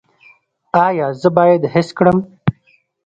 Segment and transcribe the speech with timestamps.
[0.85, 2.17] ایا زه باید حس کړم؟